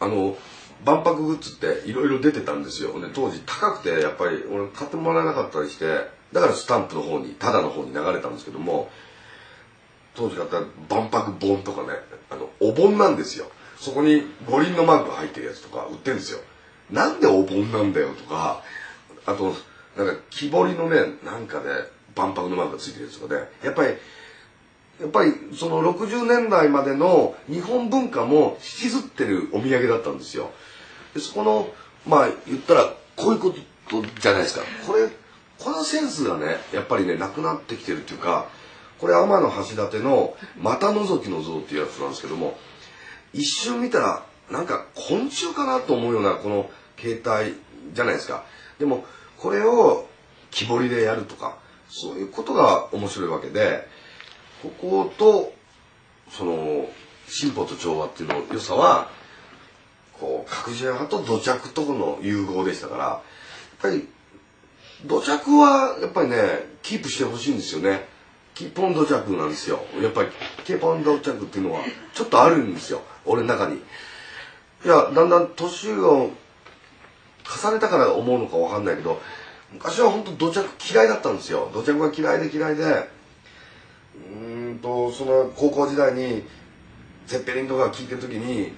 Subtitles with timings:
[0.00, 0.36] あの
[0.84, 8.88] 万博グッズっていろいろ出てたんですよ、ね、当時高くてやっぱり俺買ってもらえなかったりしてだからスタンプの方にただの方に流れたんですけども
[10.14, 10.60] 当時買った
[10.92, 11.98] 万博本とかね
[12.30, 13.50] あのお盆なんですよ。
[13.78, 16.40] そこに五輪のマークが入ってるやつとか売ってるんですよ。
[16.90, 18.62] なんでお盆なんだよとか
[19.24, 19.54] あと
[19.96, 21.68] なんか木彫りのねなんかで
[22.14, 23.94] 万博のマークがついてるやつとかでやっぱり
[25.00, 30.50] やっぱりその60年代までの日本文化も引きずってるお土産だったんですよ。
[31.14, 31.68] でそこの
[32.06, 34.64] まあ言ったらこういうことじゃないですか。
[34.86, 35.08] これ
[35.58, 38.48] このセンスがねやっぱりねなくなってきてるっていうか
[38.98, 42.58] これ天橋立の股覗きの像っていうやつなんですけども
[43.32, 47.54] 一瞬見たらなんか昆虫かなと思うようなこの形態
[47.94, 48.44] じゃないですか。
[48.78, 49.04] でも
[49.38, 50.06] これを
[50.50, 51.56] 木彫りでやるとか
[51.88, 53.88] そういうことが面白いわけで。
[54.62, 55.52] ここと
[56.30, 56.88] その
[57.26, 59.10] 進歩と調和っていうの良さは
[60.18, 63.20] こう角地派と土着との融合でしたからやっ
[63.80, 64.06] ぱり
[65.06, 66.36] 土着はやっぱりね
[66.82, 68.06] キープしてほしいんですよね。
[68.54, 69.80] キーポン土着なんですよ。
[70.02, 70.28] やっぱり
[70.64, 71.80] キーポン土着っていうのは
[72.12, 73.00] ちょっとあるんですよ。
[73.24, 73.76] 俺の中に。
[73.76, 76.30] いやだんだん年を
[77.62, 79.20] 重ねたから思うのか分かんないけど
[79.72, 81.70] 昔は本当土着嫌いだったんですよ。
[81.72, 83.08] 土着が嫌いで嫌いで
[84.28, 86.44] うんとその高校時代に
[87.26, 88.72] ゼッペリンとか聴いてる時に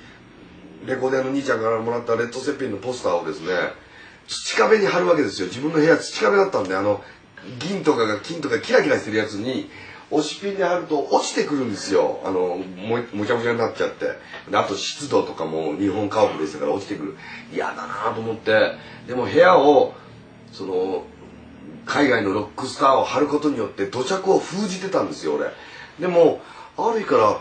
[0.87, 3.48] レコーデーの兄ちゃんからもらったレッド・セッペリンのポスターをですね
[4.27, 5.48] 土壁に貼るわけですよ。
[5.48, 7.03] 自分の部屋土壁だったんであの
[7.59, 9.69] 銀とかが金とかキラキラしてるやつに
[10.11, 12.20] 押しピンで貼ると落ちてくるんですよ。
[12.25, 14.07] あのももちゃもちゃになっちゃって。
[14.53, 17.17] あと湿度とかも日本家屋でしたから落ちてくる。
[17.53, 18.73] 嫌だなと思って。
[19.07, 19.95] でも部屋を
[20.53, 21.05] その
[21.85, 25.51] 海外のロックスターを張ることによって土着を封じてたんですよ俺。
[25.99, 26.41] でも
[26.77, 27.41] ある日から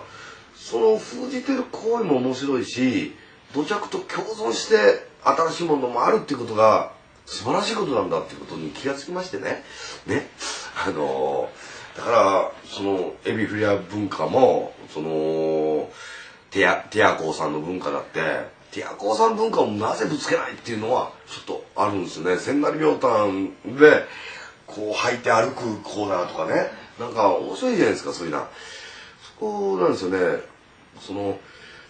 [0.55, 3.15] その封じてる行為も面白いし
[3.53, 6.93] 土着と共存して新しいものもあるっていうことが
[7.25, 9.63] 素晴らしいことなんだっていうことに気がつきましてね。
[10.07, 10.27] ね。
[10.85, 11.49] あの
[11.95, 15.89] だからそのエビフリア文化もその
[16.49, 18.19] テアテアコーさんの文化だって
[18.71, 22.37] ティアコーさん文化をなぜぶつけないっていうのはちょっとあるんですよね。
[22.37, 24.05] 千成秒単で
[24.65, 26.71] こう履いて歩くコーナーとかね。
[26.99, 28.47] なんか面白いじゃないですかそういうな
[29.23, 30.41] そこなんですよね。
[30.99, 31.37] その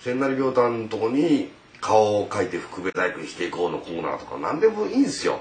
[0.02, 5.40] 千成秒単のとこに顔を描いて福部大工にしていこうのコーナーとか何でもいいんですよ。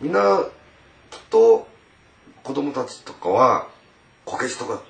[0.00, 0.46] みんな
[1.10, 1.66] きっと
[2.42, 3.68] 子供たちとかは
[4.24, 4.82] こけしとか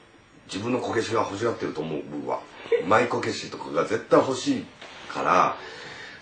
[0.46, 2.40] 自分のこけしが欲しがってると思う僕は
[2.86, 4.66] 舞こけしとかが絶対欲しい
[5.14, 5.56] から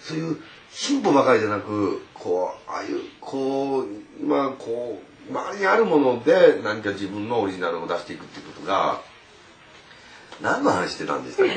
[0.00, 0.36] そういう
[0.70, 3.86] 進歩ばかりじゃなくこうああいうこう
[4.20, 9.00] 今こう周りにあるもので何か自分のオリジナルを出していくっていうことが
[10.40, 11.52] 何の話してたんでしたっけ